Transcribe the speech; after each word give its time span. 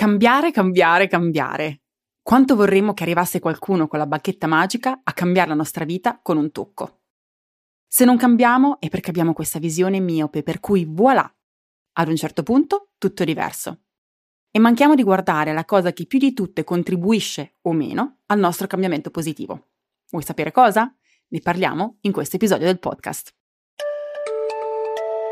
Cambiare, 0.00 0.50
cambiare, 0.50 1.08
cambiare. 1.08 1.82
Quanto 2.22 2.56
vorremmo 2.56 2.94
che 2.94 3.02
arrivasse 3.02 3.38
qualcuno 3.38 3.86
con 3.86 3.98
la 3.98 4.06
bacchetta 4.06 4.46
magica 4.46 5.02
a 5.04 5.12
cambiare 5.12 5.50
la 5.50 5.54
nostra 5.54 5.84
vita 5.84 6.20
con 6.22 6.38
un 6.38 6.50
tocco. 6.52 7.02
Se 7.86 8.06
non 8.06 8.16
cambiamo 8.16 8.80
è 8.80 8.88
perché 8.88 9.10
abbiamo 9.10 9.34
questa 9.34 9.58
visione 9.58 10.00
miope 10.00 10.42
per 10.42 10.58
cui 10.58 10.86
voilà, 10.86 11.30
ad 11.98 12.08
un 12.08 12.16
certo 12.16 12.42
punto 12.42 12.92
tutto 12.96 13.24
è 13.24 13.26
diverso. 13.26 13.82
E 14.50 14.58
manchiamo 14.58 14.94
di 14.94 15.02
guardare 15.02 15.52
la 15.52 15.66
cosa 15.66 15.92
che 15.92 16.06
più 16.06 16.18
di 16.18 16.32
tutte 16.32 16.64
contribuisce 16.64 17.56
o 17.60 17.72
meno 17.74 18.20
al 18.28 18.38
nostro 18.38 18.66
cambiamento 18.66 19.10
positivo. 19.10 19.72
Vuoi 20.08 20.22
sapere 20.22 20.50
cosa? 20.50 20.90
Ne 21.28 21.40
parliamo 21.40 21.98
in 22.00 22.12
questo 22.12 22.36
episodio 22.36 22.64
del 22.64 22.78
podcast. 22.78 23.34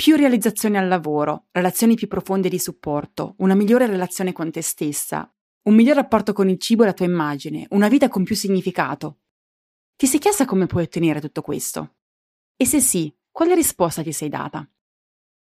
Più 0.00 0.14
realizzazione 0.14 0.78
al 0.78 0.86
lavoro, 0.86 1.46
relazioni 1.50 1.96
più 1.96 2.06
profonde 2.06 2.48
di 2.48 2.60
supporto, 2.60 3.34
una 3.38 3.56
migliore 3.56 3.84
relazione 3.84 4.32
con 4.32 4.48
te 4.52 4.62
stessa, 4.62 5.28
un 5.62 5.74
miglior 5.74 5.96
rapporto 5.96 6.32
con 6.32 6.48
il 6.48 6.60
cibo 6.60 6.84
e 6.84 6.86
la 6.86 6.92
tua 6.92 7.04
immagine, 7.06 7.66
una 7.70 7.88
vita 7.88 8.08
con 8.08 8.22
più 8.22 8.36
significato. 8.36 9.22
Ti 9.96 10.06
sei 10.06 10.20
chiesta 10.20 10.44
come 10.44 10.66
puoi 10.66 10.84
ottenere 10.84 11.20
tutto 11.20 11.42
questo? 11.42 11.96
E 12.56 12.64
se 12.64 12.78
sì, 12.78 13.12
quale 13.32 13.56
risposta 13.56 14.04
ti 14.04 14.12
sei 14.12 14.28
data? 14.28 14.70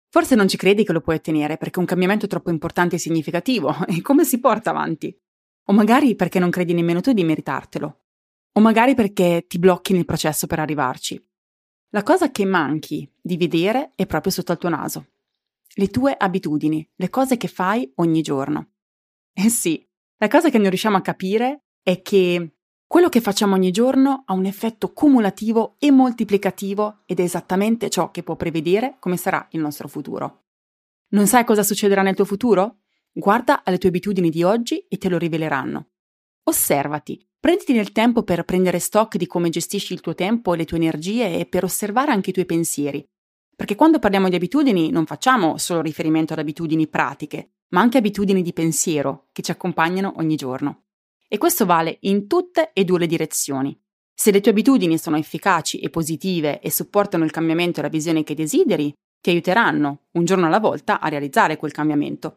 Forse 0.07 0.35
non 0.35 0.47
ci 0.47 0.55
credi 0.55 0.85
che 0.85 0.93
lo 0.93 1.01
puoi 1.01 1.17
ottenere 1.17 1.57
perché 1.57 1.79
un 1.79 1.85
cambiamento 1.85 2.23
è 2.23 2.29
troppo 2.29 2.49
importante 2.49 2.95
e 2.95 2.99
significativo 2.99 3.75
e 3.87 4.01
come 4.01 4.23
si 4.23 4.39
porta 4.39 4.69
avanti? 4.69 5.13
O 5.65 5.73
magari 5.73 6.15
perché 6.15 6.39
non 6.39 6.49
credi 6.49 6.73
nemmeno 6.73 7.01
tu 7.01 7.11
di 7.11 7.25
meritartelo. 7.25 8.03
O 8.53 8.61
magari 8.61 8.95
perché 8.95 9.43
ti 9.49 9.59
blocchi 9.59 9.91
nel 9.91 10.05
processo 10.05 10.47
per 10.47 10.59
arrivarci. 10.59 11.28
La 11.91 12.03
cosa 12.03 12.29
che 12.29 12.45
manchi 12.45 13.11
di 13.19 13.35
vedere 13.35 13.93
è 13.95 14.05
proprio 14.05 14.31
sotto 14.31 14.51
al 14.51 14.59
tuo 14.59 14.69
naso. 14.69 15.07
Le 15.73 15.87
tue 15.87 16.15
abitudini, 16.15 16.87
le 16.95 17.09
cose 17.09 17.35
che 17.37 17.47
fai 17.47 17.91
ogni 17.95 18.21
giorno. 18.21 18.73
Eh 19.33 19.49
sì, 19.49 19.83
la 20.17 20.27
cosa 20.27 20.49
che 20.49 20.59
non 20.59 20.69
riusciamo 20.69 20.97
a 20.97 21.01
capire 21.01 21.63
è 21.81 22.01
che 22.03 22.57
quello 22.85 23.09
che 23.09 23.21
facciamo 23.21 23.55
ogni 23.55 23.71
giorno 23.71 24.23
ha 24.25 24.33
un 24.33 24.45
effetto 24.45 24.93
cumulativo 24.93 25.77
e 25.79 25.89
moltiplicativo 25.89 27.03
ed 27.05 27.19
è 27.19 27.23
esattamente 27.23 27.89
ciò 27.89 28.11
che 28.11 28.21
può 28.21 28.35
prevedere 28.35 28.97
come 28.99 29.17
sarà 29.17 29.47
il 29.51 29.59
nostro 29.59 29.87
futuro. 29.87 30.43
Non 31.09 31.25
sai 31.25 31.43
cosa 31.43 31.63
succederà 31.63 32.03
nel 32.03 32.15
tuo 32.15 32.25
futuro? 32.25 32.81
Guarda 33.11 33.63
alle 33.63 33.79
tue 33.79 33.89
abitudini 33.89 34.29
di 34.29 34.43
oggi 34.43 34.85
e 34.87 34.97
te 34.97 35.09
lo 35.09 35.17
riveleranno. 35.17 35.89
Osservati, 36.43 37.28
Prenditi 37.41 37.71
del 37.71 37.93
tempo 37.93 38.23
per 38.23 38.43
prendere 38.43 38.79
stock 38.79 39.15
di 39.15 39.25
come 39.25 39.47
gestisci 39.47 39.93
il 39.93 40.01
tuo 40.01 40.13
tempo 40.13 40.53
e 40.53 40.57
le 40.57 40.65
tue 40.65 40.75
energie 40.75 41.39
e 41.39 41.45
per 41.45 41.63
osservare 41.63 42.11
anche 42.11 42.31
i 42.31 42.33
tuoi 42.33 42.45
pensieri. 42.45 43.07
Perché 43.55 43.75
quando 43.75 43.97
parliamo 43.97 44.27
di 44.27 44.35
abitudini 44.35 44.89
non 44.89 45.05
facciamo 45.05 45.57
solo 45.57 45.79
riferimento 45.79 46.33
ad 46.33 46.39
abitudini 46.39 46.89
pratiche, 46.89 47.51
ma 47.69 47.79
anche 47.79 47.97
abitudini 47.97 48.41
di 48.41 48.51
pensiero 48.51 49.27
che 49.31 49.41
ci 49.41 49.51
accompagnano 49.51 50.15
ogni 50.17 50.35
giorno. 50.35 50.87
E 51.29 51.37
questo 51.37 51.65
vale 51.65 51.99
in 52.01 52.27
tutte 52.27 52.71
e 52.73 52.83
due 52.83 52.99
le 52.99 53.07
direzioni. 53.07 53.79
Se 54.13 54.31
le 54.31 54.41
tue 54.41 54.51
abitudini 54.51 54.97
sono 54.97 55.15
efficaci 55.15 55.79
e 55.79 55.89
positive 55.89 56.59
e 56.59 56.69
supportano 56.69 57.23
il 57.23 57.31
cambiamento 57.31 57.79
e 57.79 57.83
la 57.83 57.89
visione 57.89 58.23
che 58.23 58.35
desideri, 58.35 58.93
ti 59.21 59.29
aiuteranno, 59.29 60.07
un 60.11 60.25
giorno 60.25 60.47
alla 60.47 60.59
volta, 60.59 60.99
a 60.99 61.07
realizzare 61.07 61.55
quel 61.55 61.71
cambiamento. 61.71 62.35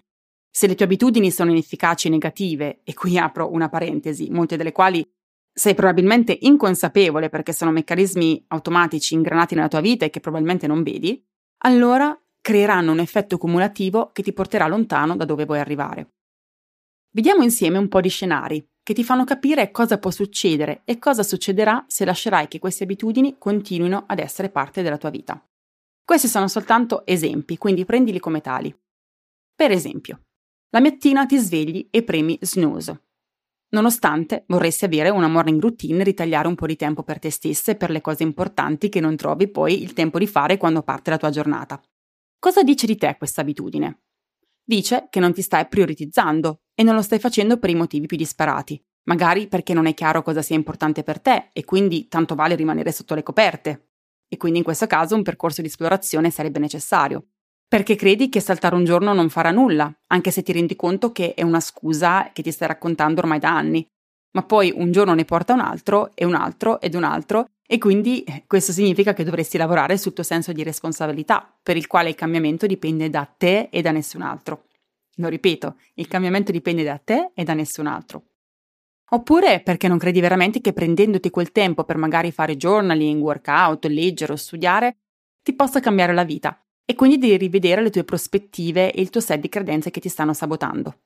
Se 0.55 0.67
le 0.67 0.75
tue 0.75 0.85
abitudini 0.85 1.31
sono 1.31 1.51
inefficaci 1.51 2.09
e 2.09 2.11
negative, 2.11 2.81
e 2.85 2.93
qui 2.93 3.17
apro 3.17 3.51
una 3.51 3.71
parentesi, 3.71 4.29
molte 4.31 4.59
delle 4.59 4.71
quali 4.71 5.03
sei 5.51 5.75
probabilmente 5.75 6.37
inconsapevole 6.43 7.31
perché 7.31 7.55
sono 7.55 7.71
meccanismi 7.71 8.45
automatici 8.49 9.15
ingranati 9.15 9.55
nella 9.55 9.69
tua 9.69 9.81
vita 9.81 10.05
e 10.05 10.11
che 10.11 10.21
probabilmente 10.21 10.67
non 10.67 10.83
vedi, 10.83 11.25
allora 11.65 12.15
creeranno 12.41 12.93
un 12.93 12.99
effetto 12.99 13.39
cumulativo 13.39 14.11
che 14.13 14.23
ti 14.23 14.35
porterà 14.35 14.67
lontano 14.67 15.17
da 15.17 15.25
dove 15.25 15.47
vuoi 15.47 15.59
arrivare. 15.59 16.11
Vediamo 17.15 17.43
insieme 17.43 17.79
un 17.79 17.89
po' 17.89 18.01
di 18.01 18.09
scenari 18.09 18.67
che 18.83 18.95
ti 18.95 19.05
fanno 19.05 19.25
capire 19.25 19.71
cosa 19.71 19.99
può 19.99 20.11
succedere 20.11 20.83
e 20.85 20.99
cosa 20.99 21.23
succederà 21.23 21.85
se 21.87 22.05
lascerai 22.05 22.49
che 22.49 22.59
queste 22.59 22.85
abitudini 22.85 23.37
continuino 23.39 24.05
ad 24.07 24.19
essere 24.19 24.51
parte 24.51 24.83
della 24.83 24.99
tua 24.99 25.11
vita. 25.11 25.43
Questi 26.05 26.29
sono 26.29 26.49
soltanto 26.49 27.07
esempi, 27.07 27.57
quindi 27.57 27.85
prendili 27.85 28.19
come 28.19 28.41
tali. 28.41 28.75
Per 29.55 29.71
esempio, 29.71 30.23
la 30.75 30.81
mattina 30.81 31.27
ti 31.27 31.37
svegli 31.37 31.87
e 31.91 32.03
premi 32.03 32.39
snooze. 32.41 33.03
Nonostante 33.73 34.45
vorresti 34.49 34.87
avere 34.87 35.11
una 35.11 35.29
morning 35.29 35.61
routine 35.61 36.03
ritagliare 36.03 36.49
un 36.49 36.55
po' 36.55 36.67
di 36.67 36.77
tempo 36.77 37.03
per 37.03 37.19
te 37.19 37.31
stessa 37.31 37.73
e 37.73 37.77
per 37.77 37.91
le 37.91 38.01
cose 38.01 38.23
importanti 38.23 38.89
che 38.89 39.01
non 39.01 39.17
trovi 39.17 39.49
poi 39.49 39.83
il 39.83 39.93
tempo 39.93 40.19
di 40.19 40.27
fare 40.27 40.57
quando 40.57 40.83
parte 40.83 41.11
la 41.11 41.19
tua 41.19 41.29
giornata. 41.29 41.79
Cosa 42.39 42.63
dice 42.63 42.87
di 42.87 42.97
te 42.97 43.17
questa 43.19 43.43
abitudine? 43.43 44.01
Dice 44.65 45.09
che 45.11 45.21
non 45.21 45.35
ti 45.35 45.43
stai 45.43 45.69
prioritizzando 45.69 46.63
e 46.75 46.83
non 46.83 46.95
lo 46.95 47.03
stai 47.03 47.19
facendo 47.19 47.59
per 47.59 47.69
i 47.69 47.75
motivi 47.75 48.07
più 48.07 48.17
disparati, 48.17 48.83
magari 49.05 49.49
perché 49.49 49.75
non 49.75 49.87
è 49.87 49.93
chiaro 49.93 50.23
cosa 50.23 50.41
sia 50.41 50.57
importante 50.57 51.03
per 51.03 51.21
te 51.21 51.51
e 51.53 51.65
quindi 51.65 52.09
tanto 52.09 52.35
vale 52.35 52.55
rimanere 52.55 52.93
sotto 52.93 53.15
le 53.15 53.23
coperte. 53.23 53.91
E 54.27 54.39
quindi 54.39 54.59
in 54.59 54.65
questo 54.65 54.87
caso 54.87 55.15
un 55.17 55.23
percorso 55.23 55.61
di 55.61 55.67
esplorazione 55.67 56.31
sarebbe 56.31 56.59
necessario 56.59 57.32
perché 57.73 57.97
credi 57.97 58.29
che 58.29 58.41
saltare 58.41 58.75
un 58.75 58.85
giorno 58.85 59.15
non 59.15 59.31
farà 59.31 59.51
nulla, 59.51 59.91
anche 60.09 60.31
se 60.31 60.43
ti 60.43 60.53
rendi 60.53 60.77
conto 60.77 61.11
che 61.11 61.33
è 61.33 61.41
una 61.41 61.59
scusa 61.59 62.29
che 62.35 62.43
ti 62.43 62.51
stai 62.51 62.69
raccontando 62.69 63.23
ormai 63.23 63.39
da 63.39 63.57
anni. 63.57 63.83
Ma 64.33 64.43
poi 64.43 64.71
un 64.77 64.93
giorno 64.93 65.15
ne 65.15 65.25
porta 65.25 65.55
un 65.55 65.61
altro 65.61 66.11
e 66.15 66.27
un 66.27 66.35
altro 66.35 66.83
ed 66.83 66.95
un 66.95 67.05
altro 67.05 67.47
e 67.67 67.79
quindi 67.79 68.25
eh, 68.25 68.45
questo 68.47 68.73
significa 68.73 69.15
che 69.15 69.25
dovresti 69.25 69.57
lavorare 69.57 69.97
sul 69.97 70.13
tuo 70.13 70.23
senso 70.23 70.53
di 70.53 70.63
responsabilità, 70.63 71.51
per 71.63 71.79
il 71.79 71.87
quale 71.87 72.11
il 72.11 72.15
cambiamento 72.15 72.67
dipende 72.67 73.09
da 73.09 73.25
te 73.25 73.69
e 73.71 73.81
da 73.81 73.91
nessun 73.91 74.21
altro. 74.21 74.65
Lo 75.15 75.29
ripeto, 75.29 75.77
il 75.95 76.09
cambiamento 76.09 76.53
dipende 76.53 76.83
da 76.83 77.01
te 77.03 77.31
e 77.33 77.43
da 77.43 77.55
nessun 77.55 77.87
altro. 77.87 78.25
Oppure 79.13 79.61
perché 79.61 79.89
non 79.89 79.97
credi 79.97 80.21
veramente 80.21 80.61
che 80.61 80.75
prendendoti 80.75 81.31
quel 81.31 81.53
tempo 81.53 81.85
per 81.85 81.97
magari 81.97 82.33
fare 82.33 82.55
journaling, 82.59 83.23
workout, 83.23 83.87
leggere 83.87 84.35
o 84.35 84.37
studiare, 84.37 84.99
ti 85.43 85.55
possa 85.55 85.81
cambiare 85.81 86.13
la 86.13 86.25
vita 86.25 86.62
e 86.85 86.95
quindi 86.95 87.19
devi 87.19 87.37
rivedere 87.37 87.83
le 87.83 87.91
tue 87.91 88.05
prospettive 88.05 88.93
e 88.93 89.01
il 89.01 89.11
tuo 89.11 89.21
set 89.21 89.41
di 89.41 89.49
credenze 89.49 89.91
che 89.91 90.01
ti 90.01 90.09
stanno 90.09 90.33
sabotando. 90.33 90.97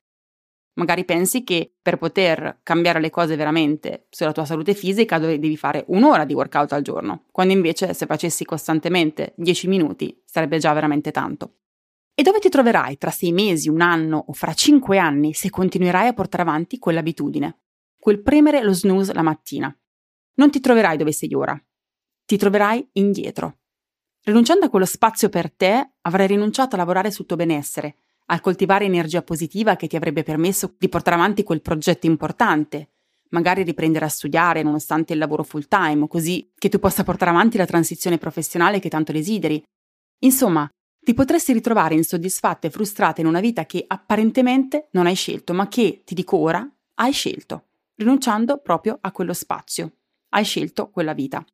Magari 0.76 1.06
pensi 1.06 1.42
che 1.42 1.72
per 1.80 1.96
poter 1.96 2.60
cambiare 2.62 3.00
le 3.00 3.08
cose 3.08 3.34
veramente 3.34 4.06
sulla 4.10 4.32
tua 4.32 4.44
salute 4.44 4.74
fisica 4.74 5.18
devi 5.18 5.56
fare 5.56 5.84
un'ora 5.88 6.26
di 6.26 6.34
workout 6.34 6.72
al 6.72 6.82
giorno, 6.82 7.24
quando 7.32 7.54
invece 7.54 7.94
se 7.94 8.04
facessi 8.04 8.44
costantemente 8.44 9.32
10 9.36 9.68
minuti 9.68 10.22
sarebbe 10.24 10.58
già 10.58 10.74
veramente 10.74 11.12
tanto. 11.12 11.54
E 12.14 12.22
dove 12.22 12.40
ti 12.40 12.50
troverai 12.50 12.98
tra 12.98 13.10
sei 13.10 13.32
mesi, 13.32 13.70
un 13.70 13.80
anno 13.80 14.22
o 14.28 14.32
fra 14.34 14.52
cinque 14.52 14.98
anni 14.98 15.32
se 15.32 15.48
continuerai 15.48 16.08
a 16.08 16.12
portare 16.12 16.42
avanti 16.42 16.78
quell'abitudine, 16.78 17.58
quel 17.98 18.20
premere 18.20 18.62
lo 18.62 18.72
snooze 18.74 19.14
la 19.14 19.22
mattina? 19.22 19.74
Non 20.34 20.50
ti 20.50 20.60
troverai 20.60 20.98
dove 20.98 21.12
sei 21.12 21.32
ora, 21.32 21.58
ti 22.26 22.36
troverai 22.36 22.86
indietro, 22.92 23.60
Rinunciando 24.26 24.66
a 24.66 24.70
quello 24.70 24.86
spazio 24.86 25.28
per 25.28 25.52
te, 25.52 25.92
avrai 26.00 26.26
rinunciato 26.26 26.74
a 26.74 26.78
lavorare 26.78 27.12
sul 27.12 27.26
tuo 27.26 27.36
benessere, 27.36 27.94
a 28.26 28.40
coltivare 28.40 28.84
energia 28.84 29.22
positiva 29.22 29.76
che 29.76 29.86
ti 29.86 29.94
avrebbe 29.94 30.24
permesso 30.24 30.74
di 30.76 30.88
portare 30.88 31.14
avanti 31.14 31.44
quel 31.44 31.62
progetto 31.62 32.06
importante, 32.06 32.88
magari 33.28 33.62
riprendere 33.62 34.04
a 34.04 34.08
studiare 34.08 34.64
nonostante 34.64 35.12
il 35.12 35.20
lavoro 35.20 35.44
full 35.44 35.68
time, 35.68 36.08
così 36.08 36.50
che 36.58 36.68
tu 36.68 36.80
possa 36.80 37.04
portare 37.04 37.30
avanti 37.30 37.56
la 37.56 37.66
transizione 37.66 38.18
professionale 38.18 38.80
che 38.80 38.88
tanto 38.88 39.12
desideri. 39.12 39.62
Insomma, 40.24 40.68
ti 40.98 41.14
potresti 41.14 41.52
ritrovare 41.52 41.94
insoddisfatta 41.94 42.66
e 42.66 42.70
frustrata 42.70 43.20
in 43.20 43.28
una 43.28 43.38
vita 43.38 43.64
che 43.64 43.84
apparentemente 43.86 44.88
non 44.90 45.06
hai 45.06 45.14
scelto, 45.14 45.54
ma 45.54 45.68
che, 45.68 46.02
ti 46.04 46.14
dico 46.14 46.36
ora, 46.36 46.68
hai 46.94 47.12
scelto, 47.12 47.66
rinunciando 47.94 48.58
proprio 48.58 48.98
a 49.00 49.12
quello 49.12 49.32
spazio. 49.32 49.92
Hai 50.30 50.42
scelto 50.42 50.90
quella 50.90 51.12
vita. 51.14 51.44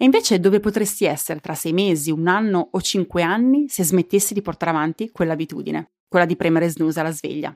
E 0.00 0.06
invece 0.06 0.40
dove 0.40 0.60
potresti 0.60 1.04
essere 1.04 1.40
tra 1.40 1.54
sei 1.54 1.74
mesi, 1.74 2.10
un 2.10 2.26
anno 2.26 2.70
o 2.72 2.80
cinque 2.80 3.20
anni 3.20 3.68
se 3.68 3.84
smettessi 3.84 4.32
di 4.32 4.40
portare 4.40 4.70
avanti 4.70 5.10
quell'abitudine, 5.10 5.90
quella 6.08 6.24
di 6.24 6.36
premere 6.36 6.70
snooze 6.70 7.00
alla 7.00 7.10
sveglia? 7.10 7.54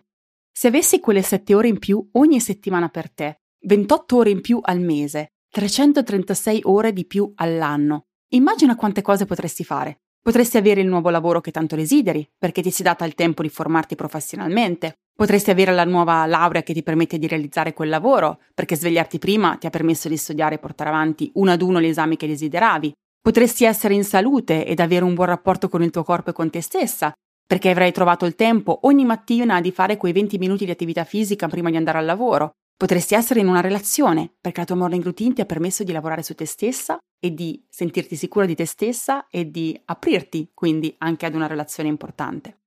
Se 0.52 0.66
avessi 0.66 1.00
quelle 1.00 1.22
sette 1.22 1.54
ore 1.54 1.68
in 1.68 1.78
più 1.78 2.06
ogni 2.12 2.40
settimana 2.40 2.90
per 2.90 3.10
te, 3.10 3.40
28 3.60 4.16
ore 4.16 4.28
in 4.28 4.42
più 4.42 4.60
al 4.62 4.78
mese, 4.78 5.36
336 5.48 6.60
ore 6.64 6.92
di 6.92 7.06
più 7.06 7.32
all'anno, 7.36 8.08
immagina 8.34 8.76
quante 8.76 9.00
cose 9.00 9.24
potresti 9.24 9.64
fare. 9.64 10.02
Potresti 10.20 10.58
avere 10.58 10.82
il 10.82 10.86
nuovo 10.86 11.08
lavoro 11.08 11.40
che 11.40 11.50
tanto 11.50 11.76
desideri, 11.76 12.30
perché 12.36 12.60
ti 12.60 12.70
sei 12.70 12.84
data 12.84 13.06
il 13.06 13.14
tempo 13.14 13.40
di 13.40 13.48
formarti 13.48 13.94
professionalmente. 13.94 14.98
Potresti 15.16 15.50
avere 15.50 15.72
la 15.72 15.84
nuova 15.84 16.26
laurea 16.26 16.64
che 16.64 16.74
ti 16.74 16.82
permette 16.82 17.18
di 17.18 17.28
realizzare 17.28 17.72
quel 17.72 17.88
lavoro, 17.88 18.40
perché 18.52 18.74
svegliarti 18.74 19.18
prima 19.18 19.56
ti 19.56 19.66
ha 19.66 19.70
permesso 19.70 20.08
di 20.08 20.16
studiare 20.16 20.56
e 20.56 20.58
portare 20.58 20.90
avanti 20.90 21.30
uno 21.34 21.52
ad 21.52 21.62
uno 21.62 21.80
gli 21.80 21.86
esami 21.86 22.16
che 22.16 22.26
desideravi. 22.26 22.92
Potresti 23.20 23.64
essere 23.64 23.94
in 23.94 24.02
salute 24.02 24.66
ed 24.66 24.80
avere 24.80 25.04
un 25.04 25.14
buon 25.14 25.28
rapporto 25.28 25.68
con 25.68 25.84
il 25.84 25.90
tuo 25.90 26.02
corpo 26.02 26.30
e 26.30 26.32
con 26.32 26.50
te 26.50 26.60
stessa, 26.60 27.12
perché 27.46 27.70
avrai 27.70 27.92
trovato 27.92 28.26
il 28.26 28.34
tempo 28.34 28.80
ogni 28.82 29.04
mattina 29.04 29.60
di 29.60 29.70
fare 29.70 29.96
quei 29.96 30.12
20 30.12 30.36
minuti 30.36 30.64
di 30.64 30.72
attività 30.72 31.04
fisica 31.04 31.46
prima 31.46 31.70
di 31.70 31.76
andare 31.76 31.98
al 31.98 32.06
lavoro. 32.06 32.50
Potresti 32.76 33.14
essere 33.14 33.38
in 33.38 33.46
una 33.46 33.60
relazione, 33.60 34.32
perché 34.40 34.60
la 34.60 34.66
tua 34.66 34.76
morning 34.76 35.04
routine 35.04 35.32
ti 35.32 35.40
ha 35.40 35.46
permesso 35.46 35.84
di 35.84 35.92
lavorare 35.92 36.24
su 36.24 36.34
te 36.34 36.44
stessa 36.44 36.98
e 37.20 37.32
di 37.32 37.64
sentirti 37.70 38.16
sicura 38.16 38.46
di 38.46 38.56
te 38.56 38.66
stessa 38.66 39.28
e 39.28 39.48
di 39.48 39.80
aprirti 39.84 40.50
quindi 40.52 40.92
anche 40.98 41.24
ad 41.24 41.36
una 41.36 41.46
relazione 41.46 41.88
importante. 41.88 42.62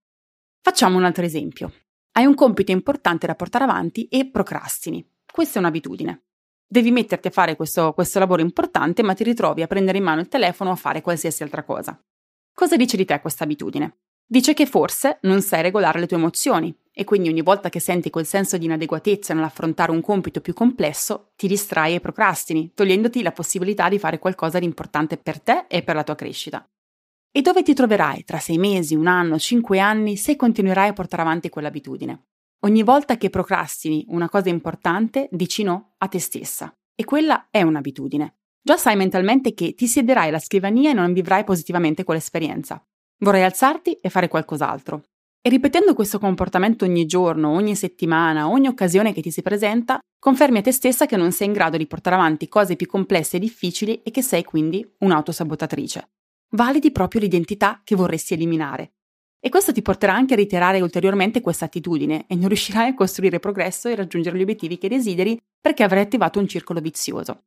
Facciamo 0.61 0.97
un 0.97 1.03
altro 1.03 1.25
esempio. 1.25 1.71
Hai 2.18 2.25
un 2.25 2.34
compito 2.34 2.72
importante 2.72 3.28
da 3.28 3.36
portare 3.36 3.66
avanti 3.66 4.08
e 4.08 4.28
procrastini. 4.28 5.08
Questa 5.31 5.58
è 5.58 5.62
un'abitudine. 5.62 6.24
Devi 6.68 6.90
metterti 6.90 7.28
a 7.28 7.31
fare 7.31 7.56
questo, 7.56 7.94
questo 7.94 8.18
lavoro 8.18 8.42
importante, 8.42 9.04
ma 9.04 9.14
ti 9.14 9.24
ritrovi 9.24 9.62
a 9.62 9.68
prendere 9.68 10.00
in 10.00 10.04
mano 10.04 10.22
il 10.22 10.28
telefono 10.28 10.72
o 10.72 10.74
a 10.74 10.78
fare 10.78 11.02
qualsiasi 11.02 11.44
altra 11.44 11.64
cosa. 11.64 11.96
Cosa 12.56 12.75
dice 12.75 12.98
di 12.98 13.06
te 13.06 13.22
questa 13.22 13.44
abitudine? 13.44 14.00
Dice 14.25 14.56
che 14.56 14.66
forse 14.66 15.19
non 15.22 15.44
sai 15.44 15.62
regolare 15.62 16.00
le 16.00 16.08
tue 16.08 16.18
emozioni 16.18 16.75
e 16.92 17.04
quindi 17.04 17.30
ogni 17.30 17.44
volta 17.44 17.69
che 17.69 17.80
senti 17.80 18.10
quel 18.10 18.25
senso 18.25 18.58
di 18.58 18.66
inadeguatezza 18.66 19.36
nell'affrontare 19.36 19.92
un 19.92 20.02
compito 20.02 20.42
più 20.42 20.56
complesso, 20.56 21.34
ti 21.36 21.48
distrai 21.48 21.94
e 21.94 22.00
procrastini, 22.00 22.72
togliendoti 22.74 23.22
la 23.22 23.31
possibilità 23.31 23.90
di 23.90 24.00
fare 24.00 24.18
qualcosa 24.18 24.58
di 24.58 24.66
importante 24.66 25.18
per 25.18 25.40
te 25.40 25.66
e 25.68 25.84
per 25.84 25.94
la 25.94 26.04
tua 26.04 26.16
crescita. 26.16 26.68
E 27.31 27.41
dove 27.41 27.62
ti 27.62 27.74
troverai 27.74 28.24
tra 28.24 28.39
sei 28.39 28.57
mesi, 28.57 28.95
un 28.95 29.07
anno, 29.07 29.38
cinque 29.38 29.79
anni 29.79 30.18
se 30.18 30.35
continuerai 30.35 30.89
a 30.89 30.94
portare 30.94 31.21
avanti 31.21 31.50
quell'abitudine? 31.50 32.24
Ogni 32.62 32.81
volta 32.81 33.18
che 33.18 33.29
procrastini 33.29 34.06
una 34.09 34.27
cosa 34.27 34.50
importante, 34.50 35.27
dici 35.31 35.62
no 35.62 35.94
a 35.97 36.07
te 36.07 36.19
stessa. 36.19 36.74
E 36.95 37.06
quella 37.06 37.47
è 37.51 37.62
un'abitudine. 37.62 38.38
Già 38.59 38.75
sai 38.75 38.95
mentalmente 38.95 39.53
che 39.53 39.75
ti 39.75 39.88
siederai 39.88 40.29
alla 40.29 40.39
scrivania 40.39 40.89
e 40.89 40.94
non 40.94 41.13
vivrai 41.13 41.44
positivamente 41.44 42.03
quell'esperienza. 42.03 42.83
Vorrai 43.19 43.44
alzarti 43.44 44.00
e 44.01 44.09
fare 44.09 44.27
qualcos'altro. 44.27 45.03
E 45.39 45.50
ripetendo 45.50 45.94
questo 45.94 46.19
comportamento 46.19 46.83
ogni 46.83 47.06
giorno, 47.06 47.51
ogni 47.51 47.75
settimana, 47.75 48.50
ogni 48.50 48.68
occasione 48.68 49.13
che 49.13 49.21
ti 49.21 49.31
si 49.31 49.41
presenta, 49.44 50.00
confermi 50.19 50.57
a 50.57 50.62
te 50.62 50.71
stessa 50.71 51.06
che 51.06 51.15
non 51.15 51.31
sei 51.31 51.47
in 51.47 51.53
grado 51.53 51.77
di 51.77 51.88
portare 51.88 52.15
avanti 52.15 52.47
cose 52.47 52.75
più 52.75 52.88
complesse 52.88 53.38
e 53.38 53.39
difficili 53.39 54.01
e 54.01 54.12
che 54.12 54.23
sei 54.23 54.44
quindi 54.44 54.85
un'autosabotatrice. 55.00 56.09
Validi 56.51 56.91
proprio 56.91 57.21
l'identità 57.21 57.81
che 57.83 57.95
vorresti 57.95 58.33
eliminare. 58.33 58.94
E 59.39 59.49
questo 59.49 59.71
ti 59.71 59.81
porterà 59.81 60.13
anche 60.13 60.33
a 60.33 60.38
ritirare 60.38 60.81
ulteriormente 60.81 61.41
questa 61.41 61.65
attitudine 61.65 62.25
e 62.27 62.35
non 62.35 62.47
riuscirai 62.47 62.89
a 62.89 62.94
costruire 62.94 63.39
progresso 63.39 63.88
e 63.88 63.95
raggiungere 63.95 64.38
gli 64.38 64.41
obiettivi 64.41 64.77
che 64.77 64.88
desideri 64.88 65.39
perché 65.59 65.83
avrai 65.83 66.01
attivato 66.01 66.39
un 66.39 66.47
circolo 66.47 66.79
vizioso. 66.79 67.44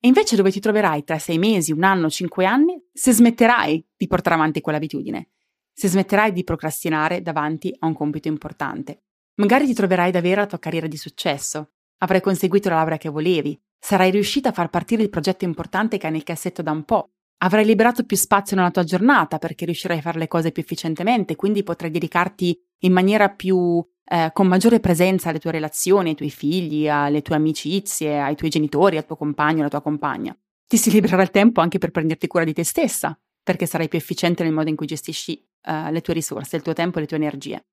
E 0.00 0.06
invece 0.06 0.36
dove 0.36 0.52
ti 0.52 0.60
troverai 0.60 1.02
tra 1.02 1.18
sei 1.18 1.38
mesi, 1.38 1.72
un 1.72 1.82
anno, 1.82 2.08
cinque 2.08 2.46
anni, 2.46 2.80
se 2.92 3.12
smetterai 3.12 3.84
di 3.96 4.06
portare 4.06 4.36
avanti 4.36 4.60
quell'abitudine, 4.60 5.30
se 5.72 5.88
smetterai 5.88 6.32
di 6.32 6.44
procrastinare 6.44 7.20
davanti 7.20 7.74
a 7.80 7.86
un 7.86 7.94
compito 7.94 8.28
importante. 8.28 9.02
Magari 9.34 9.66
ti 9.66 9.74
troverai 9.74 10.08
ad 10.08 10.16
avere 10.16 10.40
la 10.40 10.46
tua 10.46 10.58
carriera 10.58 10.86
di 10.86 10.96
successo, 10.96 11.72
avrai 11.98 12.20
conseguito 12.20 12.68
la 12.68 12.76
laurea 12.76 12.96
che 12.96 13.08
volevi, 13.08 13.60
sarai 13.78 14.10
riuscita 14.12 14.50
a 14.50 14.52
far 14.52 14.70
partire 14.70 15.02
il 15.02 15.10
progetto 15.10 15.44
importante 15.44 15.98
che 15.98 16.06
hai 16.06 16.12
nel 16.12 16.22
cassetto 16.22 16.62
da 16.62 16.70
un 16.70 16.84
po', 16.84 17.12
avrai 17.38 17.64
liberato 17.64 18.04
più 18.04 18.16
spazio 18.16 18.56
nella 18.56 18.70
tua 18.70 18.84
giornata 18.84 19.38
perché 19.38 19.64
riuscirai 19.64 19.98
a 19.98 20.02
fare 20.02 20.18
le 20.18 20.28
cose 20.28 20.52
più 20.52 20.62
efficientemente, 20.62 21.36
quindi 21.36 21.62
potrai 21.62 21.90
dedicarti 21.90 22.58
in 22.80 22.92
maniera 22.92 23.28
più 23.28 23.84
eh, 24.04 24.30
con 24.32 24.46
maggiore 24.46 24.80
presenza 24.80 25.28
alle 25.28 25.38
tue 25.38 25.50
relazioni, 25.50 26.10
ai 26.10 26.14
tuoi 26.14 26.30
figli, 26.30 26.88
alle 26.88 27.22
tue 27.22 27.36
amicizie, 27.36 28.20
ai 28.20 28.36
tuoi 28.36 28.50
genitori, 28.50 28.96
al 28.96 29.06
tuo 29.06 29.16
compagno, 29.16 29.60
alla 29.60 29.68
tua 29.68 29.82
compagna. 29.82 30.36
Ti 30.66 30.76
si 30.76 30.90
libererà 30.90 31.22
il 31.22 31.30
tempo 31.30 31.60
anche 31.60 31.78
per 31.78 31.90
prenderti 31.90 32.26
cura 32.26 32.44
di 32.44 32.52
te 32.52 32.64
stessa, 32.64 33.18
perché 33.42 33.66
sarai 33.66 33.88
più 33.88 33.98
efficiente 33.98 34.42
nel 34.42 34.52
modo 34.52 34.68
in 34.68 34.76
cui 34.76 34.86
gestisci 34.86 35.42
uh, 35.66 35.90
le 35.90 36.00
tue 36.00 36.14
risorse, 36.14 36.56
il 36.56 36.62
tuo 36.62 36.72
tempo 36.72 36.98
e 36.98 37.02
le 37.02 37.06
tue 37.06 37.16
energie. 37.16 37.64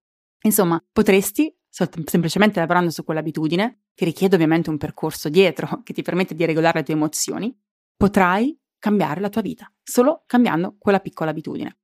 Insomma, 0.43 0.81
potresti, 0.91 1.53
semplicemente 1.69 2.59
lavorando 2.59 2.91
su 2.91 3.03
quell'abitudine, 3.03 3.83
che 3.93 4.05
richiede 4.05 4.35
ovviamente 4.35 4.69
un 4.69 4.77
percorso 4.77 5.27
dietro 5.27 5.81
che 5.83 5.93
ti 5.93 6.01
permette 6.01 6.35
di 6.35 6.45
regolare 6.45 6.79
le 6.79 6.85
tue 6.85 6.93
emozioni, 6.93 7.53
potrai 7.97 8.57
cambiare 8.85 9.19
la 9.19 9.29
tua 9.29 9.41
vita, 9.41 9.67
solo 9.81 10.25
cambiando 10.27 10.75
quella 10.77 10.99
piccola 10.99 11.31
abitudine. 11.31 11.79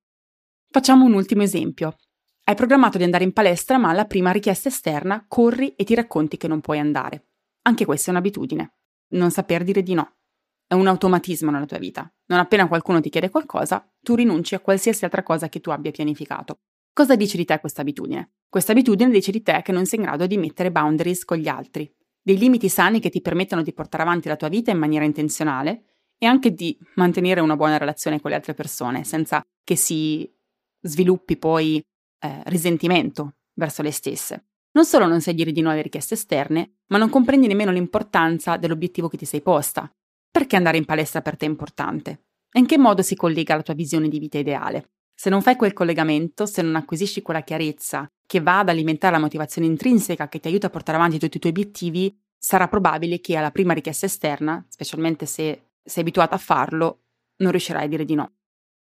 Facciamo 0.69 1.03
un 1.03 1.13
ultimo 1.13 1.41
esempio. 1.41 1.95
Hai 2.43 2.53
programmato 2.53 2.99
di 2.99 3.03
andare 3.03 3.23
in 3.23 3.33
palestra, 3.33 3.79
ma 3.79 3.89
alla 3.89 4.05
prima 4.05 4.29
richiesta 4.29 4.69
esterna 4.69 5.25
corri 5.27 5.73
e 5.73 5.83
ti 5.83 5.95
racconti 5.95 6.37
che 6.37 6.47
non 6.47 6.61
puoi 6.61 6.77
andare. 6.77 7.29
Anche 7.63 7.85
questa 7.85 8.09
è 8.09 8.13
un'abitudine. 8.13 8.73
Non 9.13 9.31
saper 9.31 9.63
dire 9.63 9.81
di 9.81 9.95
no. 9.95 10.17
È 10.67 10.75
un 10.75 10.85
automatismo 10.85 11.49
nella 11.49 11.65
tua 11.65 11.79
vita. 11.79 12.07
Non 12.27 12.37
appena 12.37 12.67
qualcuno 12.67 13.01
ti 13.01 13.09
chiede 13.09 13.31
qualcosa, 13.31 13.83
tu 13.99 14.13
rinunci 14.13 14.53
a 14.53 14.59
qualsiasi 14.59 15.03
altra 15.03 15.23
cosa 15.23 15.49
che 15.49 15.59
tu 15.59 15.71
abbia 15.71 15.89
pianificato. 15.89 16.59
Cosa 16.93 17.15
dice 17.15 17.35
di 17.35 17.45
te 17.45 17.59
questa 17.59 17.81
abitudine? 17.81 18.33
Questa 18.47 18.73
abitudine 18.73 19.09
dice 19.09 19.31
di 19.31 19.41
te 19.41 19.63
che 19.63 19.71
non 19.71 19.87
sei 19.87 19.97
in 19.97 20.05
grado 20.05 20.27
di 20.27 20.37
mettere 20.37 20.71
boundaries 20.71 21.25
con 21.25 21.37
gli 21.37 21.47
altri, 21.47 21.91
dei 22.21 22.37
limiti 22.37 22.69
sani 22.69 22.99
che 22.99 23.09
ti 23.09 23.21
permettono 23.21 23.63
di 23.63 23.73
portare 23.73 24.03
avanti 24.03 24.27
la 24.27 24.35
tua 24.35 24.49
vita 24.49 24.69
in 24.69 24.77
maniera 24.77 25.03
intenzionale 25.03 25.85
e 26.23 26.27
anche 26.27 26.53
di 26.53 26.77
mantenere 26.95 27.41
una 27.41 27.55
buona 27.55 27.77
relazione 27.77 28.21
con 28.21 28.29
le 28.29 28.35
altre 28.35 28.53
persone, 28.53 29.03
senza 29.03 29.41
che 29.63 29.75
si 29.75 30.31
sviluppi 30.79 31.35
poi 31.35 31.81
eh, 32.23 32.41
risentimento 32.45 33.37
verso 33.55 33.81
le 33.81 33.89
stesse. 33.89 34.45
Non 34.73 34.85
solo 34.85 35.07
non 35.07 35.19
sai 35.19 35.33
dire 35.33 35.51
di 35.51 35.61
alle 35.61 35.81
richieste 35.81 36.13
esterne, 36.13 36.75
ma 36.89 36.99
non 36.99 37.09
comprendi 37.09 37.47
nemmeno 37.47 37.71
l'importanza 37.71 38.57
dell'obiettivo 38.57 39.07
che 39.07 39.17
ti 39.17 39.25
sei 39.25 39.41
posta. 39.41 39.91
Perché 40.29 40.55
andare 40.55 40.77
in 40.77 40.85
palestra 40.85 41.21
per 41.21 41.37
te 41.37 41.47
è 41.47 41.49
importante? 41.49 42.25
E 42.51 42.59
in 42.59 42.67
che 42.67 42.77
modo 42.77 43.01
si 43.01 43.15
collega 43.15 43.53
alla 43.53 43.63
tua 43.63 43.73
visione 43.73 44.07
di 44.07 44.19
vita 44.19 44.37
ideale? 44.37 44.91
Se 45.15 45.31
non 45.31 45.41
fai 45.41 45.55
quel 45.55 45.73
collegamento, 45.73 46.45
se 46.45 46.61
non 46.61 46.75
acquisisci 46.75 47.23
quella 47.23 47.41
chiarezza 47.41 48.07
che 48.27 48.41
va 48.41 48.59
ad 48.59 48.69
alimentare 48.69 49.15
la 49.15 49.19
motivazione 49.19 49.67
intrinseca 49.67 50.29
che 50.29 50.39
ti 50.39 50.47
aiuta 50.47 50.67
a 50.67 50.69
portare 50.69 50.99
avanti 50.99 51.17
tutti 51.17 51.37
i 51.37 51.39
tuoi 51.39 51.51
obiettivi, 51.51 52.15
sarà 52.37 52.67
probabile 52.67 53.19
che 53.19 53.35
alla 53.35 53.51
prima 53.51 53.73
richiesta 53.73 54.05
esterna, 54.05 54.63
specialmente 54.69 55.25
se 55.25 55.70
sei 55.83 56.03
abituata 56.03 56.35
a 56.35 56.39
farlo, 56.39 57.03
non 57.37 57.51
riuscirai 57.51 57.85
a 57.85 57.87
dire 57.87 58.05
di 58.05 58.15
no. 58.15 58.33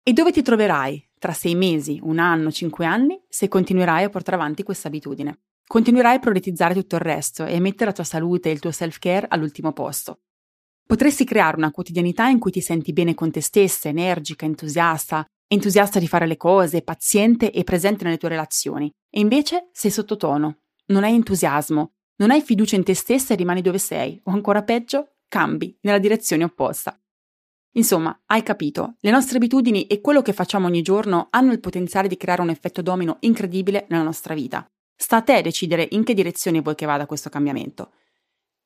E 0.03 0.13
dove 0.13 0.31
ti 0.31 0.41
troverai 0.41 1.09
tra 1.19 1.33
sei 1.33 1.55
mesi, 1.55 1.99
un 2.01 2.19
anno, 2.19 2.51
cinque 2.51 2.85
anni, 2.85 3.21
se 3.27 3.47
continuerai 3.47 4.03
a 4.03 4.09
portare 4.09 4.37
avanti 4.37 4.63
questa 4.63 4.87
abitudine. 4.87 5.39
Continuerai 5.65 6.15
a 6.15 6.19
prioritizzare 6.19 6.73
tutto 6.73 6.95
il 6.95 7.01
resto 7.01 7.45
e 7.45 7.55
a 7.55 7.59
mettere 7.59 7.85
la 7.85 7.93
tua 7.93 8.05
salute 8.05 8.49
e 8.49 8.53
il 8.53 8.59
tuo 8.59 8.71
self-care 8.71 9.27
all'ultimo 9.29 9.73
posto. 9.73 10.21
Potresti 10.85 11.25
creare 11.25 11.57
una 11.57 11.71
quotidianità 11.71 12.27
in 12.27 12.39
cui 12.39 12.51
ti 12.51 12.61
senti 12.61 12.93
bene 12.93 13.13
con 13.13 13.31
te 13.31 13.41
stessa, 13.41 13.89
energica, 13.89 14.45
entusiasta, 14.45 15.25
entusiasta 15.45 15.99
di 15.99 16.07
fare 16.07 16.25
le 16.25 16.37
cose, 16.37 16.81
paziente 16.81 17.51
e 17.51 17.65
presente 17.65 18.05
nelle 18.05 18.17
tue 18.17 18.29
relazioni. 18.29 18.89
E 19.09 19.19
invece 19.19 19.69
sei 19.73 19.91
sottotono, 19.91 20.59
non 20.87 21.03
hai 21.03 21.15
entusiasmo, 21.15 21.95
non 22.17 22.31
hai 22.31 22.41
fiducia 22.41 22.77
in 22.77 22.85
te 22.85 22.93
stessa 22.93 23.33
e 23.33 23.37
rimani 23.37 23.61
dove 23.61 23.79
sei, 23.79 24.19
o 24.23 24.31
ancora 24.31 24.63
peggio, 24.63 25.16
cambi 25.27 25.77
nella 25.81 25.99
direzione 25.99 26.43
opposta. 26.43 26.99
Insomma, 27.73 28.19
hai 28.25 28.41
capito, 28.41 28.95
le 29.01 29.11
nostre 29.11 29.37
abitudini 29.37 29.85
e 29.85 30.01
quello 30.01 30.21
che 30.21 30.33
facciamo 30.33 30.65
ogni 30.65 30.81
giorno 30.81 31.27
hanno 31.29 31.51
il 31.51 31.59
potenziale 31.59 32.07
di 32.07 32.17
creare 32.17 32.41
un 32.41 32.49
effetto 32.49 32.81
domino 32.81 33.17
incredibile 33.21 33.85
nella 33.89 34.03
nostra 34.03 34.33
vita. 34.33 34.67
Sta 34.95 35.17
a 35.17 35.21
te 35.21 35.41
decidere 35.41 35.87
in 35.91 36.03
che 36.03 36.15
direzione 36.15 36.61
vuoi 36.61 36.73
che 36.73 36.87
vada 36.87 37.05
questo 37.05 37.29
cambiamento. 37.29 37.91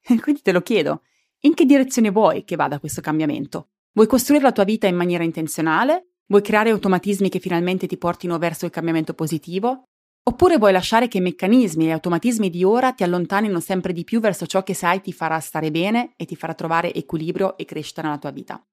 Quindi 0.22 0.42
te 0.42 0.54
lo 0.54 0.62
chiedo, 0.62 1.04
in 1.42 1.54
che 1.54 1.66
direzione 1.66 2.10
vuoi 2.10 2.46
che 2.46 2.56
vada 2.56 2.80
questo 2.80 3.02
cambiamento? 3.02 3.70
Vuoi 3.92 4.08
costruire 4.08 4.46
la 4.46 4.54
tua 4.54 4.64
vita 4.64 4.88
in 4.88 4.96
maniera 4.96 5.26
intenzionale? 5.26 6.12
Vuoi 6.28 6.42
creare 6.42 6.70
automatismi 6.70 7.28
che 7.28 7.40
finalmente 7.40 7.88
ti 7.88 7.98
portino 7.98 8.38
verso 8.38 8.64
il 8.66 8.72
cambiamento 8.72 9.14
positivo? 9.14 9.90
Oppure 10.24 10.58
vuoi 10.58 10.72
lasciare 10.72 11.08
che 11.08 11.18
i 11.18 11.22
meccanismi 11.22 11.88
e 11.88 11.92
automatismi 11.92 12.50
di 12.50 12.64
ora 12.64 12.92
ti 12.92 13.04
allontanino 13.04 13.60
sempre 13.60 13.92
di 13.92 14.04
più 14.04 14.20
verso 14.20 14.46
ciò 14.46 14.62
che 14.62 14.76
sai 14.76 15.02
ti 15.02 15.12
farà 15.12 15.40
stare 15.40 15.72
bene 15.72 16.14
e 16.16 16.26
ti 16.26 16.36
farà 16.36 16.54
trovare 16.54 16.94
equilibrio 16.94 17.58
e 17.58 17.66
crescita 17.66 18.04
nella 18.04 18.20
tua 18.20 18.30
vita? 18.30 18.64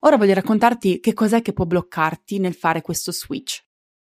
Ora 0.00 0.16
voglio 0.16 0.34
raccontarti 0.34 0.98
che 0.98 1.14
cos'è 1.14 1.42
che 1.42 1.52
può 1.52 1.64
bloccarti 1.64 2.38
nel 2.38 2.54
fare 2.54 2.82
questo 2.82 3.12
switch. 3.12 3.64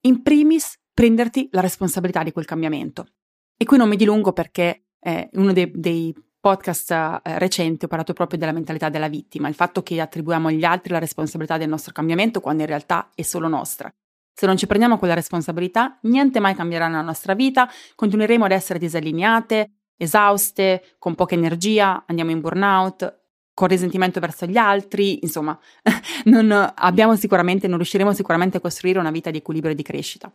In 0.02 0.22
primis, 0.22 0.78
prenderti 0.92 1.48
la 1.50 1.60
responsabilità 1.60 2.22
di 2.22 2.32
quel 2.32 2.44
cambiamento. 2.44 3.08
E 3.56 3.64
qui 3.64 3.76
non 3.76 3.88
mi 3.88 3.96
dilungo 3.96 4.32
perché 4.32 4.86
eh, 5.00 5.28
uno 5.32 5.52
dei, 5.52 5.70
dei 5.74 6.14
podcast 6.38 6.90
eh, 6.90 7.38
recenti 7.38 7.84
ho 7.84 7.88
parlato 7.88 8.12
proprio 8.12 8.38
della 8.38 8.52
mentalità 8.52 8.88
della 8.88 9.08
vittima, 9.08 9.48
il 9.48 9.54
fatto 9.54 9.82
che 9.82 10.00
attribuiamo 10.00 10.48
agli 10.48 10.64
altri 10.64 10.92
la 10.92 10.98
responsabilità 10.98 11.58
del 11.58 11.68
nostro 11.68 11.92
cambiamento 11.92 12.40
quando 12.40 12.62
in 12.62 12.68
realtà 12.68 13.10
è 13.14 13.22
solo 13.22 13.48
nostra. 13.48 13.92
Se 14.34 14.46
non 14.46 14.56
ci 14.56 14.66
prendiamo 14.66 14.98
quella 14.98 15.14
responsabilità, 15.14 15.98
niente 16.02 16.40
mai 16.40 16.54
cambierà 16.54 16.88
nella 16.88 17.02
nostra 17.02 17.34
vita, 17.34 17.70
continueremo 17.94 18.44
ad 18.44 18.50
essere 18.50 18.80
disallineate, 18.80 19.70
esauste, 19.96 20.96
con 20.98 21.14
poca 21.14 21.34
energia, 21.34 22.04
andiamo 22.06 22.32
in 22.32 22.40
burnout 22.40 23.22
con 23.54 23.68
risentimento 23.68 24.18
verso 24.18 24.46
gli 24.46 24.56
altri, 24.56 25.20
insomma, 25.22 25.56
non 26.24 26.72
abbiamo 26.74 27.14
sicuramente, 27.14 27.68
non 27.68 27.76
riusciremo 27.76 28.12
sicuramente 28.12 28.56
a 28.56 28.60
costruire 28.60 28.98
una 28.98 29.12
vita 29.12 29.30
di 29.30 29.38
equilibrio 29.38 29.72
e 29.72 29.76
di 29.76 29.82
crescita. 29.84 30.30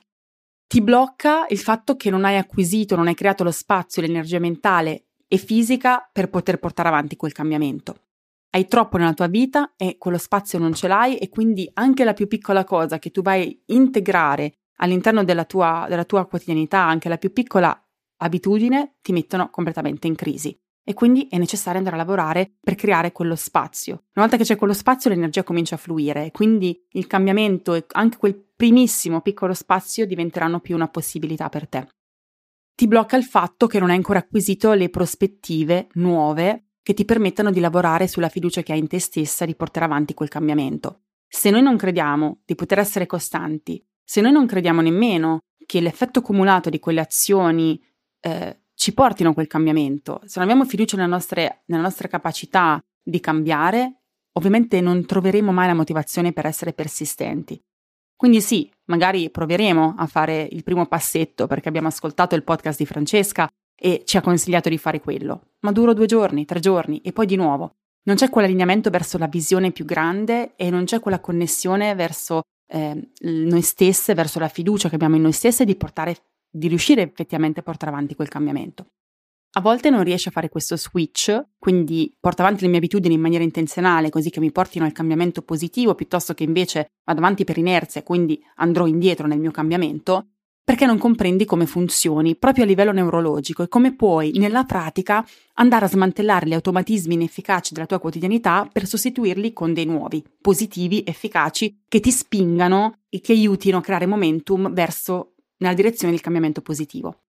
Ti 0.66 0.82
blocca 0.82 1.46
il 1.50 1.58
fatto 1.58 1.98
che 1.98 2.10
non 2.10 2.24
hai 2.24 2.38
acquisito, 2.38 2.96
non 2.96 3.08
hai 3.08 3.16
creato 3.16 3.44
lo 3.44 3.52
spazio, 3.52 4.02
l'energia 4.02 4.40
mentale 4.40 5.08
e 5.28 5.38
fisica 5.38 6.08
per 6.12 6.30
poter 6.30 6.60
portare 6.60 6.88
avanti 6.88 7.18
quel 7.18 7.34
cambiamento. 7.34 8.09
Hai 8.52 8.68
troppo 8.68 8.98
nella 8.98 9.14
tua 9.14 9.28
vita 9.28 9.74
e 9.76 9.98
quello 10.00 10.18
spazio 10.18 10.58
non 10.58 10.74
ce 10.74 10.88
l'hai 10.88 11.18
e 11.18 11.30
quindi 11.30 11.70
anche 11.74 12.04
la 12.04 12.14
più 12.14 12.28
piccola 12.28 12.64
cosa 12.64 12.98
che 12.98 13.12
tu 13.12 13.22
vai 13.22 13.44
a 13.44 13.74
integrare 13.74 14.54
all'interno 14.78 15.24
della 15.24 15.46
tua, 15.46 15.86
della 15.88 16.06
tua 16.06 16.26
quotidianità, 16.26 16.80
anche 16.80 17.10
la 17.10 17.18
più 17.18 17.32
piccola 17.32 17.80
abitudine, 18.22 18.96
ti 19.02 19.12
mettono 19.12 19.50
completamente 19.50 20.08
in 20.08 20.16
crisi 20.16 20.58
e 20.84 20.94
quindi 20.96 21.28
è 21.30 21.38
necessario 21.38 21.78
andare 21.78 21.98
a 21.98 22.00
lavorare 22.00 22.56
per 22.60 22.74
creare 22.74 23.12
quello 23.12 23.36
spazio. 23.36 24.06
Una 24.16 24.26
volta 24.26 24.38
che 24.38 24.44
c'è 24.44 24.56
quello 24.56 24.74
spazio 24.74 25.12
l'energia 25.12 25.44
comincia 25.44 25.76
a 25.76 25.78
fluire 25.78 26.26
e 26.26 26.32
quindi 26.32 26.84
il 26.94 27.06
cambiamento 27.06 27.76
e 27.76 27.86
anche 27.92 28.18
quel 28.18 28.36
primissimo 28.36 29.22
piccolo 29.22 29.54
spazio 29.54 30.08
diventeranno 30.08 30.60
più 30.60 30.74
una 30.74 30.88
possibilità 30.88 31.50
per 31.50 31.68
te. 31.68 31.88
Ti 32.74 32.88
blocca 32.88 33.16
il 33.16 33.24
fatto 33.24 33.68
che 33.68 33.78
non 33.78 33.92
hai 33.92 33.98
ancora 33.98 34.20
acquisito 34.20 34.74
le 34.74 34.90
prospettive 34.90 35.90
nuove 35.94 36.69
che 36.90 36.96
ti 36.96 37.06
permettano 37.06 37.52
di 37.52 37.60
lavorare 37.60 38.08
sulla 38.08 38.30
fiducia 38.30 38.64
che 38.64 38.72
hai 38.72 38.80
in 38.80 38.88
te 38.88 38.98
stessa 38.98 39.46
di 39.46 39.54
portare 39.54 39.86
avanti 39.86 40.16
quel 40.16 40.28
cambiamento. 40.28 41.02
Se 41.28 41.52
noi 41.52 41.62
non 41.62 41.78
crediamo 41.78 42.42
di 42.44 42.56
poter 42.56 42.80
essere 42.80 43.06
costanti, 43.06 43.86
se 44.04 44.22
noi 44.22 44.32
non 44.32 44.48
crediamo 44.48 44.82
nemmeno 44.82 45.42
che 45.68 45.82
l'effetto 45.82 46.24
cumulato 46.24 46.72
di 46.72 46.80
quelle 46.80 47.02
azioni 47.02 47.80
eh, 48.22 48.62
ci 48.74 48.96
portino 48.96 49.30
a 49.30 49.34
quel 49.36 49.46
cambiamento. 49.46 50.22
Se 50.26 50.40
non 50.40 50.50
abbiamo 50.50 50.68
fiducia 50.68 50.98
nelle 50.98 51.10
nostre, 51.10 51.62
nelle 51.66 51.84
nostre 51.84 52.08
capacità 52.08 52.80
di 53.04 53.20
cambiare, 53.20 54.00
ovviamente 54.40 54.82
non 54.82 55.06
troveremo 55.06 55.52
mai 55.52 55.68
la 55.68 55.76
motivazione 55.76 56.34
per 56.34 56.48
essere 56.48 56.74
persistenti. 56.74 57.62
Quindi 58.16 58.42
sì, 58.42 58.68
magari 58.86 59.30
proveremo 59.30 59.94
a 59.96 60.08
fare 60.08 60.48
il 60.50 60.64
primo 60.64 60.88
passetto 60.88 61.46
perché 61.46 61.70
abbiamo 61.70 61.90
ascoltato 61.90 62.34
il 62.34 62.44
podcast 62.44 62.80
di 62.80 62.88
Francesca 62.88 63.48
e 63.80 64.04
ci 64.06 64.18
ha 64.18 64.22
consigliato 64.22 64.70
di 64.70 64.78
fare 64.78 65.00
quello, 65.00 65.54
ma 65.62 65.72
duro 65.72 65.94
due 65.94 66.06
giorni, 66.06 66.46
tre 66.46 66.60
giorni 66.60 67.00
e 67.02 67.14
poi 67.14 67.26
di 67.26 67.36
nuovo. 67.36 67.76
Non 68.04 68.16
c'è 68.16 68.30
quell'allineamento 68.30 68.90
verso 68.90 69.18
la 69.18 69.28
visione 69.28 69.72
più 69.72 69.86
grande 69.86 70.56
e 70.56 70.70
non 70.70 70.86
c'è 70.86 71.00
quella 71.00 71.20
connessione 71.20 71.96
verso 71.96 72.42
eh, 72.68 73.12
noi 73.22 73.62
stesse, 73.62 74.14
verso 74.14 74.40
la 74.40 74.48
fiducia 74.48 74.90
che 74.90 74.96
abbiamo 74.96 75.16
in 75.16 75.22
noi 75.22 75.32
stesse 75.32 75.66
di 75.66 75.76
portare 75.76 76.16
di 76.52 76.68
riuscire 76.68 77.04
effettivamente 77.04 77.60
a 77.60 77.64
portare 77.64 77.92
avanti 77.92 78.16
quel 78.16 78.28
cambiamento. 78.28 78.88
A 79.54 79.62
volte 79.62 79.90
non 79.90 80.04
riesci 80.04 80.28
a 80.28 80.32
fare 80.32 80.50
questo 80.50 80.78
switch, 80.78 81.44
quindi 81.58 82.16
porto 82.20 82.44
avanti 82.44 82.62
le 82.64 82.70
mie 82.70 82.78
abitudini 82.78 83.16
in 83.16 83.22
maniera 83.22 83.44
intenzionale, 83.44 84.10
così 84.10 84.30
che 84.30 84.40
mi 84.40 84.52
portino 84.52 84.86
al 84.86 84.92
cambiamento 84.92 85.42
positivo, 85.42 85.96
piuttosto 85.96 86.36
che 86.36 86.44
invece 86.44 86.92
vado 87.04 87.20
avanti 87.20 87.44
per 87.46 87.58
inerzia 87.58 88.02
e 88.02 88.04
quindi 88.04 88.40
andrò 88.56 88.86
indietro 88.86 89.26
nel 89.26 89.40
mio 89.40 89.50
cambiamento, 89.50 90.34
perché 90.64 90.86
non 90.86 90.98
comprendi 90.98 91.46
come 91.46 91.66
funzioni 91.66 92.36
proprio 92.36 92.64
a 92.64 92.68
livello 92.68 92.92
neurologico 92.92 93.64
e 93.64 93.68
come 93.68 93.96
puoi 93.96 94.32
nella 94.38 94.66
pratica 94.66 95.26
andare 95.56 95.86
a 95.86 95.90
smantellare 95.90 96.48
gli 96.48 96.54
automatismi 96.54 97.16
inefficaci 97.16 97.74
della 97.74 97.86
tua 97.86 98.00
quotidianità 98.00 98.70
per 98.72 98.86
sostituirli 98.86 99.52
con 99.52 99.74
dei 99.74 99.86
nuovi, 99.86 100.24
positivi, 100.40 101.04
efficaci, 101.06 101.84
che 101.88 102.00
ti 102.00 102.12
spingano 102.12 103.00
e 103.10 103.20
ti 103.20 103.32
aiutino 103.32 103.78
a 103.78 103.82
creare 103.82 104.06
momentum 104.06 104.72
verso 104.72 105.34
nella 105.58 105.74
direzione 105.74 106.14
del 106.14 106.22
cambiamento 106.22 106.62
positivo. 106.62 107.24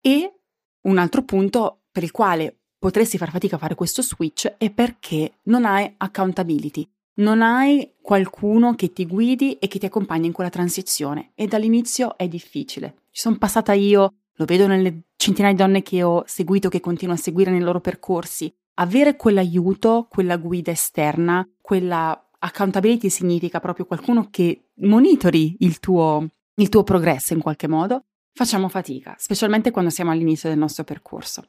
E 0.00 0.40
un 0.82 0.98
altro 0.98 1.24
punto 1.24 1.82
per 1.90 2.04
il 2.04 2.12
quale 2.12 2.60
potresti 2.78 3.18
far 3.18 3.30
fatica 3.30 3.56
a 3.56 3.58
fare 3.58 3.74
questo 3.74 4.02
switch 4.02 4.46
è 4.58 4.70
perché 4.70 5.38
non 5.44 5.64
hai 5.64 5.92
accountability, 5.96 6.88
non 7.16 7.42
hai 7.42 7.94
qualcuno 8.00 8.74
che 8.74 8.92
ti 8.92 9.06
guidi 9.06 9.54
e 9.54 9.68
che 9.68 9.78
ti 9.78 9.86
accompagna 9.86 10.26
in 10.26 10.32
quella 10.32 10.50
transizione 10.50 11.32
e 11.34 11.46
dall'inizio 11.46 12.16
è 12.16 12.28
difficile. 12.28 13.02
Ci 13.10 13.20
sono 13.20 13.38
passata 13.38 13.72
io, 13.72 14.14
lo 14.34 14.44
vedo 14.44 14.66
nelle 14.66 15.04
centinaia 15.16 15.54
di 15.54 15.60
donne 15.60 15.82
che 15.82 16.02
ho 16.02 16.22
seguito, 16.26 16.68
che 16.68 16.80
continuo 16.80 17.14
a 17.14 17.18
seguire 17.18 17.50
nei 17.50 17.60
loro 17.60 17.80
percorsi. 17.80 18.52
Avere 18.74 19.16
quell'aiuto, 19.16 20.06
quella 20.10 20.36
guida 20.36 20.70
esterna, 20.70 21.48
quella 21.60 22.28
accountability 22.38 23.08
significa 23.08 23.60
proprio 23.60 23.86
qualcuno 23.86 24.28
che 24.30 24.68
monitori 24.80 25.56
il 25.60 25.80
tuo, 25.80 26.28
il 26.56 26.68
tuo 26.68 26.82
progresso 26.82 27.32
in 27.32 27.40
qualche 27.40 27.66
modo, 27.66 28.04
facciamo 28.32 28.68
fatica, 28.68 29.14
specialmente 29.18 29.70
quando 29.70 29.90
siamo 29.90 30.10
all'inizio 30.10 30.50
del 30.50 30.58
nostro 30.58 30.84
percorso. 30.84 31.48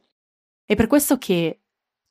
È 0.65 0.75
per 0.75 0.87
questo 0.87 1.17
che 1.17 1.59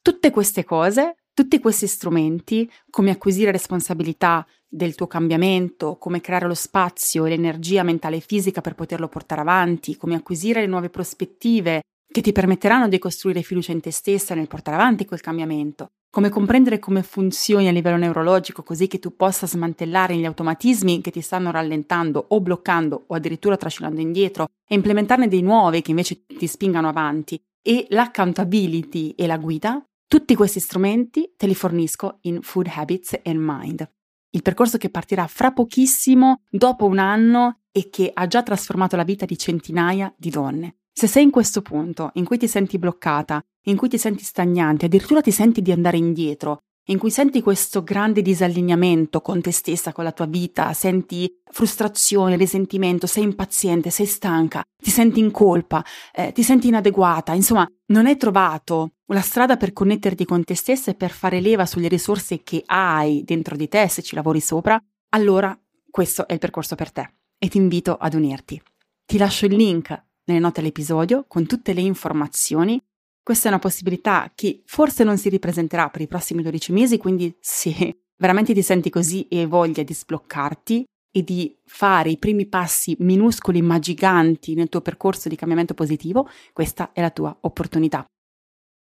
tutte 0.02 0.30
queste 0.30 0.64
cose, 0.64 1.16
tutti 1.36 1.60
questi 1.60 1.86
strumenti, 1.86 2.68
come 2.88 3.10
acquisire 3.10 3.50
responsabilità 3.50 4.46
del 4.66 4.94
tuo 4.94 5.06
cambiamento, 5.06 5.96
come 5.96 6.22
creare 6.22 6.46
lo 6.46 6.54
spazio 6.54 7.26
e 7.26 7.28
l'energia 7.28 7.82
mentale 7.82 8.16
e 8.16 8.20
fisica 8.20 8.62
per 8.62 8.74
poterlo 8.74 9.06
portare 9.06 9.42
avanti, 9.42 9.98
come 9.98 10.14
acquisire 10.14 10.60
le 10.60 10.66
nuove 10.66 10.88
prospettive 10.88 11.82
che 12.10 12.22
ti 12.22 12.32
permetteranno 12.32 12.88
di 12.88 12.98
costruire 12.98 13.42
fiducia 13.42 13.72
in 13.72 13.82
te 13.82 13.90
stessa 13.90 14.34
nel 14.34 14.46
portare 14.48 14.78
avanti 14.78 15.04
quel 15.04 15.20
cambiamento, 15.20 15.88
come 16.10 16.30
comprendere 16.30 16.78
come 16.78 17.02
funzioni 17.02 17.68
a 17.68 17.72
livello 17.72 17.98
neurologico 17.98 18.62
così 18.62 18.86
che 18.86 18.98
tu 18.98 19.14
possa 19.14 19.46
smantellare 19.46 20.16
gli 20.16 20.24
automatismi 20.24 21.02
che 21.02 21.10
ti 21.10 21.20
stanno 21.20 21.50
rallentando 21.50 22.24
o 22.28 22.40
bloccando 22.40 23.04
o 23.08 23.14
addirittura 23.14 23.58
trascinando 23.58 24.00
indietro 24.00 24.46
e 24.66 24.74
implementarne 24.74 25.28
dei 25.28 25.42
nuovi 25.42 25.82
che 25.82 25.90
invece 25.90 26.24
ti 26.24 26.46
spingano 26.46 26.88
avanti 26.88 27.38
e 27.60 27.86
l'accountability 27.90 29.10
e 29.10 29.26
la 29.26 29.36
guida, 29.36 29.84
tutti 30.08 30.34
questi 30.34 30.60
strumenti 30.60 31.34
te 31.36 31.46
li 31.46 31.54
fornisco 31.54 32.18
in 32.22 32.40
Food 32.42 32.70
Habits 32.72 33.20
and 33.24 33.38
Mind. 33.40 33.90
Il 34.30 34.42
percorso 34.42 34.78
che 34.78 34.90
partirà 34.90 35.26
fra 35.26 35.52
pochissimo, 35.52 36.42
dopo 36.50 36.86
un 36.86 36.98
anno 36.98 37.62
e 37.72 37.88
che 37.90 38.10
ha 38.12 38.26
già 38.26 38.42
trasformato 38.42 38.96
la 38.96 39.04
vita 39.04 39.24
di 39.24 39.36
centinaia 39.36 40.12
di 40.16 40.30
donne. 40.30 40.76
Se 40.92 41.06
sei 41.06 41.24
in 41.24 41.30
questo 41.30 41.60
punto 41.60 42.10
in 42.14 42.24
cui 42.24 42.38
ti 42.38 42.48
senti 42.48 42.78
bloccata, 42.78 43.42
in 43.64 43.76
cui 43.76 43.88
ti 43.88 43.98
senti 43.98 44.24
stagnante, 44.24 44.86
addirittura 44.86 45.20
ti 45.20 45.30
senti 45.30 45.60
di 45.60 45.72
andare 45.72 45.96
indietro, 45.96 46.62
in 46.86 46.98
cui 46.98 47.10
senti 47.10 47.42
questo 47.42 47.82
grande 47.82 48.22
disallineamento 48.22 49.20
con 49.20 49.40
te 49.40 49.50
stessa, 49.50 49.92
con 49.92 50.04
la 50.04 50.12
tua 50.12 50.26
vita, 50.26 50.72
senti 50.72 51.40
frustrazione, 51.50 52.36
risentimento, 52.36 53.06
sei 53.06 53.24
impaziente, 53.24 53.90
sei 53.90 54.06
stanca, 54.06 54.62
ti 54.76 54.90
senti 54.90 55.20
in 55.20 55.30
colpa, 55.30 55.84
eh, 56.12 56.32
ti 56.32 56.42
senti 56.42 56.68
inadeguata, 56.68 57.32
insomma, 57.34 57.66
non 57.86 58.06
hai 58.06 58.16
trovato 58.16 58.92
la 59.06 59.20
strada 59.20 59.56
per 59.56 59.72
connetterti 59.72 60.24
con 60.24 60.44
te 60.44 60.54
stessa 60.54 60.90
e 60.90 60.94
per 60.94 61.10
fare 61.10 61.40
leva 61.40 61.66
sulle 61.66 61.88
risorse 61.88 62.42
che 62.42 62.62
hai 62.66 63.22
dentro 63.24 63.56
di 63.56 63.68
te 63.68 63.88
se 63.88 64.02
ci 64.02 64.14
lavori 64.14 64.40
sopra, 64.40 64.80
allora 65.10 65.58
questo 65.90 66.26
è 66.26 66.34
il 66.34 66.38
percorso 66.38 66.74
per 66.74 66.92
te 66.92 67.10
e 67.38 67.48
ti 67.48 67.58
invito 67.58 67.96
ad 67.96 68.14
unirti. 68.14 68.60
Ti 69.04 69.18
lascio 69.18 69.46
il 69.46 69.54
link 69.54 70.04
nelle 70.24 70.40
note 70.40 70.60
all'episodio 70.60 71.24
con 71.26 71.46
tutte 71.46 71.72
le 71.72 71.80
informazioni. 71.80 72.80
Questa 73.26 73.48
è 73.48 73.50
una 73.50 73.58
possibilità 73.58 74.30
che 74.36 74.62
forse 74.66 75.02
non 75.02 75.18
si 75.18 75.28
ripresenterà 75.28 75.90
per 75.90 76.00
i 76.00 76.06
prossimi 76.06 76.44
12 76.44 76.70
mesi, 76.70 76.96
quindi 76.96 77.36
se 77.40 78.02
veramente 78.18 78.54
ti 78.54 78.62
senti 78.62 78.88
così 78.88 79.26
e 79.26 79.40
hai 79.40 79.46
voglia 79.46 79.82
di 79.82 79.92
sbloccarti 79.92 80.84
e 81.10 81.24
di 81.24 81.58
fare 81.64 82.10
i 82.10 82.18
primi 82.18 82.46
passi 82.46 82.94
minuscoli 83.00 83.62
ma 83.62 83.80
giganti 83.80 84.54
nel 84.54 84.68
tuo 84.68 84.80
percorso 84.80 85.28
di 85.28 85.34
cambiamento 85.34 85.74
positivo, 85.74 86.28
questa 86.52 86.92
è 86.92 87.00
la 87.00 87.10
tua 87.10 87.36
opportunità. 87.40 88.04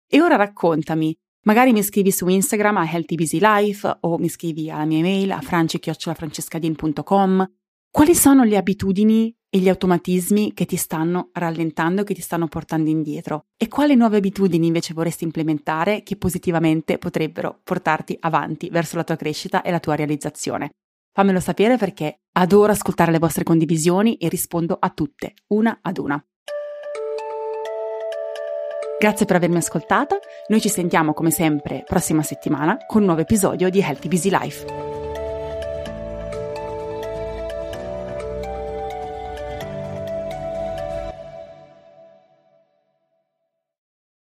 E 0.07 0.21
ora 0.21 0.35
raccontami, 0.35 1.15
magari 1.45 1.73
mi 1.73 1.81
scrivi 1.81 2.11
su 2.11 2.27
Instagram 2.27 2.77
a 2.77 2.87
Healthy 2.87 3.15
Busy 3.15 3.39
Life 3.41 3.97
o 4.01 4.19
mi 4.19 4.29
scrivi 4.29 4.69
alla 4.69 4.85
mia 4.85 4.99
email 4.99 5.31
a 5.31 5.41
franci.francescadin.com 5.41 7.51
quali 7.89 8.13
sono 8.13 8.43
le 8.43 8.57
abitudini 8.57 9.35
e 9.55 9.59
gli 9.59 9.69
automatismi 9.69 10.53
che 10.53 10.65
ti 10.65 10.75
stanno 10.75 11.29
rallentando, 11.31 12.03
che 12.03 12.13
ti 12.13 12.19
stanno 12.19 12.49
portando 12.49 12.89
indietro 12.89 13.45
e 13.55 13.69
quali 13.69 13.95
nuove 13.95 14.17
abitudini 14.17 14.67
invece 14.67 14.93
vorresti 14.93 15.23
implementare 15.23 16.03
che 16.03 16.17
positivamente 16.17 16.97
potrebbero 16.97 17.61
portarti 17.63 18.17
avanti 18.19 18.67
verso 18.69 18.97
la 18.97 19.05
tua 19.05 19.15
crescita 19.15 19.61
e 19.61 19.71
la 19.71 19.79
tua 19.79 19.95
realizzazione. 19.95 20.71
Fammelo 21.13 21.39
sapere 21.39 21.77
perché 21.77 22.19
adoro 22.33 22.73
ascoltare 22.73 23.13
le 23.13 23.19
vostre 23.19 23.45
condivisioni 23.45 24.17
e 24.17 24.27
rispondo 24.27 24.75
a 24.77 24.89
tutte, 24.89 25.35
una 25.47 25.79
ad 25.81 25.99
una. 25.99 26.21
Grazie 28.99 29.25
per 29.25 29.37
avermi 29.37 29.55
ascoltata, 29.55 30.19
noi 30.49 30.59
ci 30.59 30.67
sentiamo 30.67 31.13
come 31.13 31.31
sempre 31.31 31.85
prossima 31.87 32.23
settimana 32.23 32.75
con 32.85 32.99
un 32.99 33.05
nuovo 33.05 33.21
episodio 33.21 33.69
di 33.69 33.79
Healthy 33.79 34.09
Busy 34.09 34.29
Life. 34.29 34.94